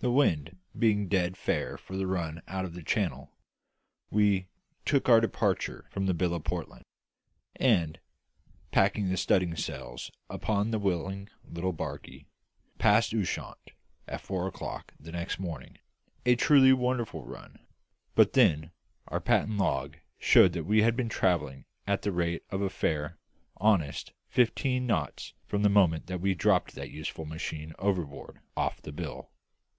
The 0.00 0.10
wind 0.10 0.58
being 0.78 1.08
dead 1.08 1.34
fair 1.34 1.78
for 1.78 1.96
the 1.96 2.06
run 2.06 2.42
out 2.46 2.66
of 2.66 2.74
the 2.74 2.82
Channel, 2.82 3.32
we 4.10 4.48
"took 4.84 5.08
our 5.08 5.18
departure" 5.18 5.86
from 5.90 6.04
the 6.04 6.12
Bill 6.12 6.34
of 6.34 6.44
Portland; 6.44 6.84
and, 7.56 7.98
packing 8.70 9.08
the 9.08 9.16
studding 9.16 9.56
sails 9.56 10.10
upon 10.28 10.72
the 10.72 10.78
willing 10.78 11.30
little 11.42 11.72
barkie, 11.72 12.26
passed 12.76 13.14
Ushant 13.14 13.70
at 14.06 14.20
four 14.20 14.46
o'clock 14.46 14.92
the 15.00 15.12
next 15.12 15.38
morning 15.38 15.78
a 16.26 16.36
truly 16.36 16.74
wonderful 16.74 17.24
run; 17.24 17.60
but 18.14 18.34
then 18.34 18.72
our 19.08 19.20
patent 19.20 19.56
log 19.56 19.96
showed 20.18 20.52
that 20.52 20.66
we 20.66 20.82
had 20.82 20.96
been 20.96 21.08
travelling 21.08 21.64
at 21.86 22.02
the 22.02 22.12
rate 22.12 22.42
of 22.50 22.60
a 22.60 22.68
fair, 22.68 23.16
honest 23.56 24.12
fifteen 24.28 24.86
knots 24.86 25.32
from 25.46 25.62
the 25.62 25.70
moment 25.70 26.08
that 26.08 26.20
we 26.20 26.34
dropped 26.34 26.74
that 26.74 26.90
useful 26.90 27.24
machine 27.24 27.72
overboard 27.78 28.40
off 28.54 28.82
the 28.82 28.92
Bill. 28.92 29.30